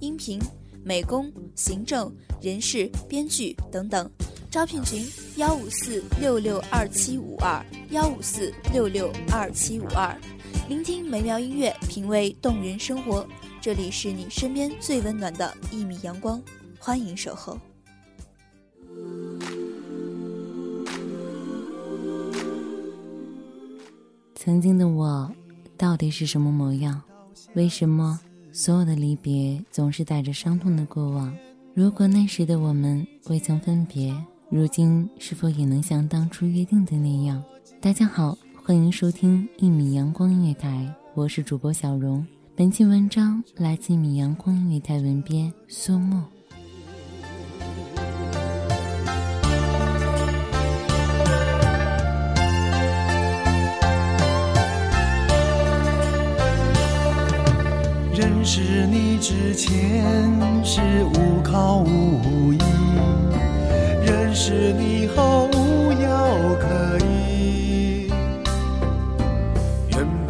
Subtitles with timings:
[0.00, 0.40] 音频、
[0.82, 4.10] 美工、行政、人事、编剧等等。
[4.50, 5.06] 招聘群：
[5.36, 10.18] 幺五四六六二七五二幺五四六六二七五二。
[10.68, 13.26] 聆听美妙音乐，品味动人生活。
[13.60, 16.42] 这里是你身边最温暖的一米阳光，
[16.78, 17.58] 欢迎守候。
[24.34, 25.30] 曾经的我，
[25.76, 27.02] 到底是什么模样？
[27.54, 28.18] 为什么
[28.52, 31.32] 所有的离别总是带着伤痛的过往？
[31.72, 34.12] 如果那时的我们未曾分别，
[34.48, 37.42] 如今是否也能像当初约定的那样？
[37.80, 42.26] 大家好，欢迎收听一米阳光音乐台，我是主播小荣。
[42.56, 46.20] 本期文章来自一米阳光音乐台文编苏木。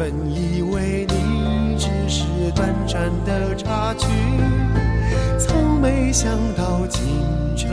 [0.01, 2.23] 本以为你只是
[2.55, 4.07] 短暂的插曲，
[5.37, 7.03] 从没想到竟
[7.55, 7.69] 成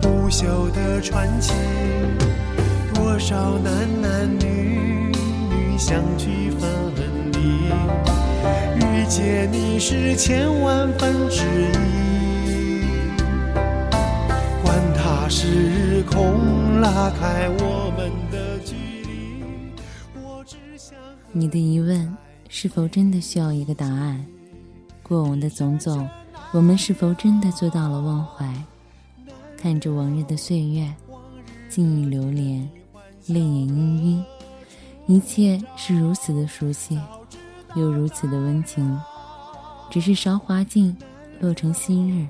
[0.00, 1.52] 不朽的传奇。
[2.92, 5.12] 多少男男女
[5.50, 6.68] 女相聚分
[7.30, 7.70] 离。
[8.84, 11.44] 遇见你是千万分之
[12.44, 12.82] 一，
[14.64, 17.91] 管它时空拉开我
[21.34, 22.14] 你的疑问
[22.50, 24.22] 是否真的需要一个答案？
[25.02, 26.06] 过往的种种，
[26.52, 28.54] 我们是否真的做到了忘怀？
[29.56, 30.92] 看着往日的岁月，
[31.70, 32.68] 记忆流连，
[33.28, 34.24] 泪眼氤氲，
[35.06, 37.00] 一切是如此的熟悉，
[37.74, 39.00] 又如此的温情。
[39.90, 40.94] 只是韶华尽，
[41.40, 42.26] 落成昔日，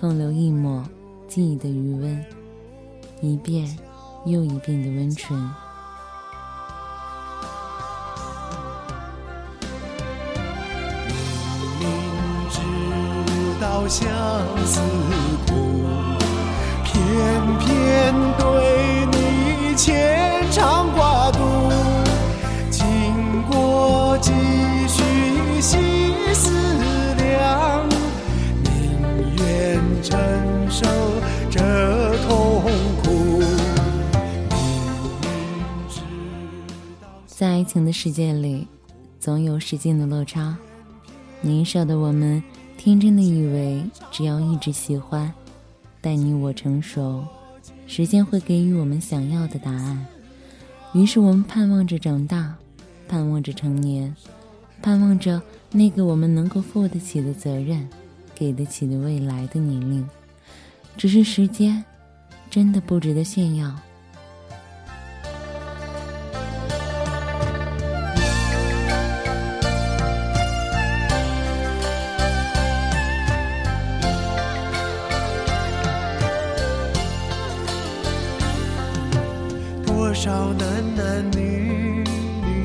[0.00, 0.82] 空留一抹
[1.28, 2.24] 记忆的余温，
[3.20, 3.76] 一遍
[4.24, 5.38] 又一遍的温存。
[13.88, 14.08] 相
[14.64, 14.80] 思
[15.46, 15.84] 苦，
[16.84, 21.38] 偏偏对你牵肠挂肚。
[22.70, 22.82] 经
[23.50, 24.32] 过几
[24.88, 25.76] 许细
[26.32, 26.50] 思
[27.16, 27.88] 量，
[28.62, 30.18] 宁愿承
[30.70, 30.86] 受
[31.50, 31.60] 这
[32.26, 32.62] 痛
[33.02, 33.42] 苦。
[37.26, 38.66] 在爱情的世界里，
[39.20, 40.56] 总有时间的落差。
[41.42, 42.42] 年少的我们，
[42.84, 45.32] 天真的以为只要一直喜欢，
[46.02, 47.24] 待你我成熟，
[47.86, 50.06] 时间会给予我们想要的答案。
[50.92, 52.54] 于是我们盼望着长大，
[53.08, 54.14] 盼望着成年，
[54.82, 55.40] 盼望着
[55.72, 57.88] 那个我们能够负得起的责任，
[58.34, 60.06] 给得起的未来的年龄。
[60.98, 61.82] 只是时间，
[62.50, 63.74] 真的不值得炫耀。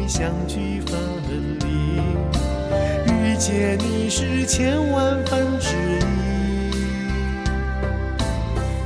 [0.09, 0.99] 相聚分
[1.59, 1.67] 离，
[3.13, 6.71] 遇见你是千万分之一。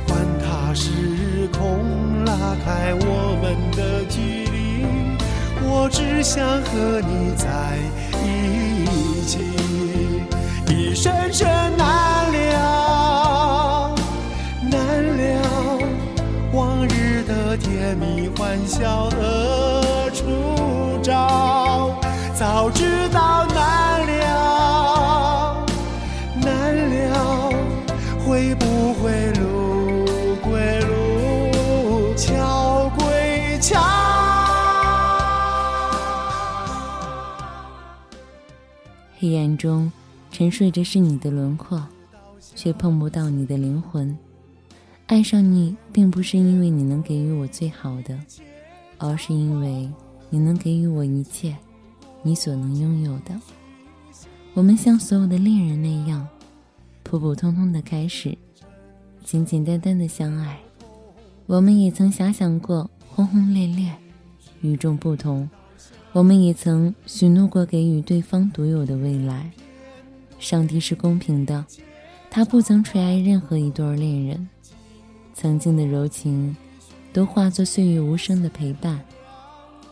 [0.06, 0.90] 管它时
[1.50, 4.20] 空拉开我们的距
[4.52, 4.84] 离，
[5.62, 7.78] 我只想和你在
[8.22, 8.84] 一
[9.24, 9.38] 起，
[10.68, 11.48] 一生生
[11.78, 13.94] 难了，
[14.70, 15.80] 难了。
[16.52, 19.08] 往日的甜蜜欢笑
[39.24, 39.90] 黑暗中
[40.30, 41.82] 沉睡着是你的轮廓，
[42.54, 44.14] 却碰不到你的灵魂。
[45.06, 48.20] 爱上你，并不是因为你能给予我最好的，
[48.98, 49.90] 而是因为
[50.28, 51.56] 你能给予我一切，
[52.22, 53.40] 你所能拥有的。
[54.52, 56.28] 我们像所有的恋人那样，
[57.02, 58.36] 普普通通的开始，
[59.24, 60.58] 简简单单的相爱。
[61.46, 63.90] 我们也曾遐想过轰轰烈烈，
[64.60, 65.48] 与众不同。
[66.12, 69.50] 我们也曾许诺过给予对方独有的未来。
[70.38, 71.64] 上帝是公平的，
[72.30, 74.48] 他不曾垂爱任何一对恋人。
[75.32, 76.56] 曾经的柔情，
[77.12, 79.00] 都化作岁月无声的陪伴，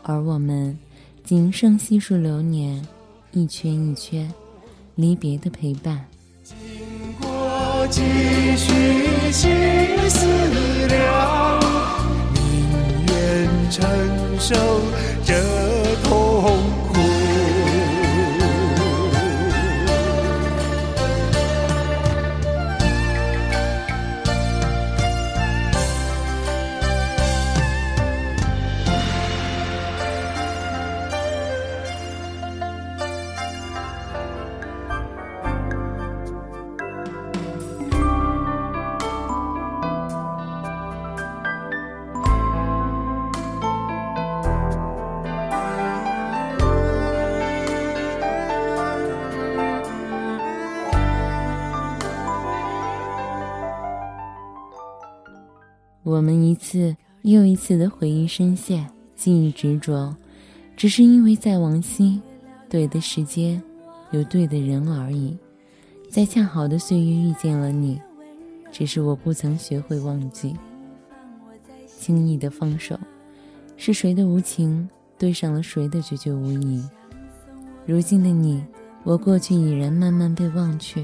[0.03, 0.79] 而我们
[1.25, 2.87] 仅剩细数流年，
[3.33, 4.33] 一圈一圈
[4.95, 6.05] 离别的陪伴。
[6.45, 6.57] 经
[7.21, 8.03] 过几
[8.57, 8.71] 许
[9.33, 9.51] 心
[10.09, 10.27] 思
[10.87, 11.61] 量，
[12.35, 12.43] 宁
[13.09, 13.83] 愿承
[14.39, 14.55] 受
[15.25, 15.35] 这
[56.13, 58.87] 我们一次又一次的回忆深陷，
[59.17, 60.15] 记忆执着，
[60.77, 62.21] 只是因为在往昔，
[62.69, 63.63] 对的时间，
[64.11, 65.35] 有对的人而已。
[66.11, 67.99] 在恰好的岁月遇见了你，
[68.71, 70.55] 只是我不曾学会忘记。
[71.87, 72.95] 轻易的放手，
[73.79, 74.87] 是谁的无情
[75.17, 76.87] 对上了谁的决绝无疑。
[77.87, 78.63] 如今的你，
[79.03, 81.03] 我过去已然慢慢被忘却，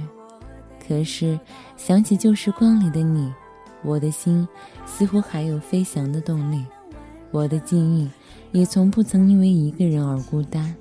[0.87, 1.40] 可是
[1.78, 3.32] 想起旧时光里的你。
[3.82, 4.46] 我的心
[4.86, 6.64] 似乎还有飞翔的动力，
[7.30, 8.08] 我的记忆
[8.52, 10.75] 也从不曾因为一个人而孤单。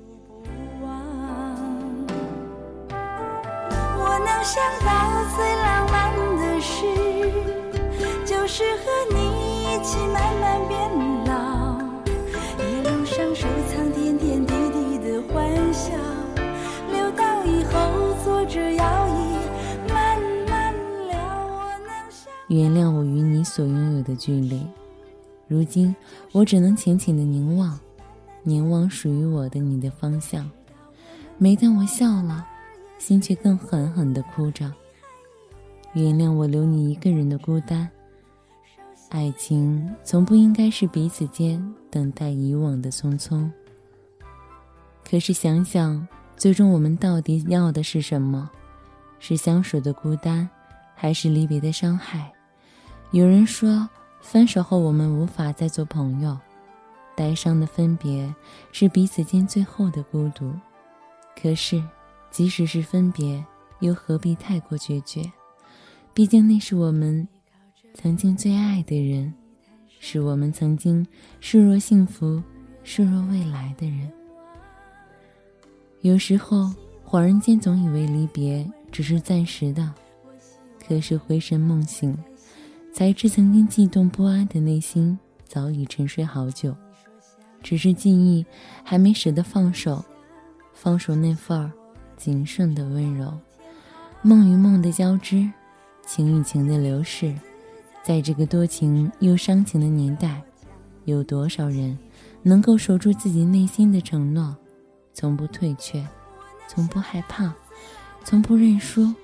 [22.48, 24.66] 原谅我与你所拥有的距离，
[25.46, 25.94] 如今
[26.32, 27.78] 我只能浅浅的凝望，
[28.42, 30.50] 凝望属于我的你的方向。
[31.36, 32.46] 每当我笑了，
[32.98, 34.72] 心却更狠狠的哭着。
[35.92, 37.88] 原谅我留你一个人的孤单。
[39.10, 43.50] 爱情从不应该是彼此间等待以往的匆匆。
[45.08, 46.06] 可是想想，
[46.36, 48.50] 最终我们到底要的是什么？
[49.18, 50.48] 是相守的孤单，
[50.94, 52.32] 还是离别的伤害？
[53.10, 53.88] 有人说，
[54.20, 56.38] 分手后我们无法再做朋友，
[57.16, 58.34] 带伤的分别
[58.70, 60.52] 是彼此间最后的孤独。
[61.40, 61.82] 可是，
[62.30, 63.42] 即使是分别，
[63.80, 65.22] 又何必太过决绝？
[66.12, 67.26] 毕竟那是我们
[67.94, 69.32] 曾经最爱的人，
[69.98, 71.06] 是我们曾经
[71.40, 72.42] 视若幸福、
[72.84, 74.12] 视若未来的人。
[76.02, 76.70] 有时候，
[77.06, 79.94] 恍然间总以为离别只是暂时的，
[80.86, 82.14] 可是回神梦醒。
[82.98, 86.74] 才知曾经悸动不安的内心早已沉睡好久，
[87.62, 88.44] 只是记忆
[88.82, 90.04] 还没舍得放手，
[90.72, 91.70] 放手那份儿
[92.16, 93.32] 仅剩的温柔。
[94.20, 95.48] 梦与梦的交织，
[96.04, 97.32] 情与情的流逝，
[98.02, 100.42] 在这个多情又伤情的年代，
[101.04, 101.96] 有多少人
[102.42, 104.56] 能够守住自己内心的承诺，
[105.14, 106.04] 从不退却，
[106.66, 107.54] 从不害怕，
[108.24, 109.14] 从不认输？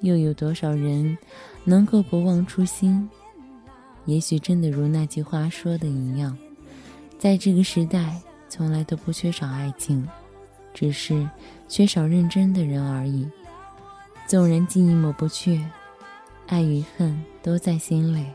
[0.00, 1.18] 又有多少人？
[1.64, 3.08] 能够不忘初心，
[4.04, 6.36] 也许真的如那句话说的一样，
[7.18, 10.06] 在这个时代，从来都不缺少爱情，
[10.74, 11.28] 只是
[11.68, 13.28] 缺少认真的人而已。
[14.26, 15.64] 纵然记忆抹不去，
[16.46, 18.26] 爱与恨都在心里，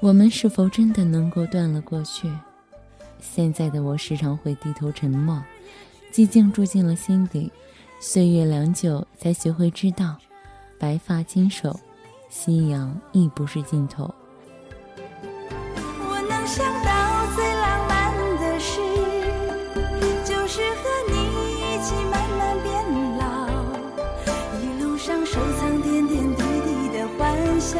[0.00, 2.30] 我们是否真的能够断了过去？
[3.20, 5.42] 现在的我时常会低头沉默，
[6.12, 7.50] 寂静住进了心底，
[8.00, 10.16] 岁月良久，才学会知道，
[10.78, 11.78] 白发经手。
[12.36, 14.12] 夕阳亦不是尽头。
[14.98, 18.80] 我能想到最浪漫的事，
[20.24, 21.14] 就是和你
[21.54, 22.74] 一起慢慢变
[23.18, 23.22] 老，
[24.60, 27.22] 一路上收藏点点滴滴的欢
[27.60, 27.78] 笑，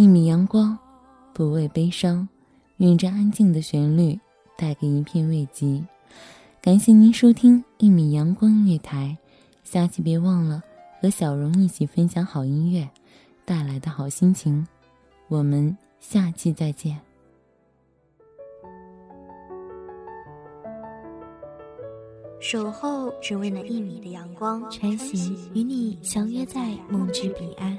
[0.00, 0.78] 一米阳光，
[1.34, 2.26] 不畏悲伤，
[2.78, 4.18] 用这安静的旋律
[4.56, 5.84] 带给一片慰藉。
[6.62, 9.14] 感谢您收听一米阳光音乐台，
[9.62, 10.62] 下期别忘了
[11.02, 12.88] 和小荣一起分享好音乐
[13.44, 14.66] 带来的好心情。
[15.28, 16.98] 我们下期再见。
[22.40, 27.78] 守候只为那一米的阳光，穿行与你相约在梦之彼岸。